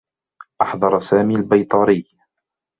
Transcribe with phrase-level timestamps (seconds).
[0.61, 2.05] أحضر سامي البيطري.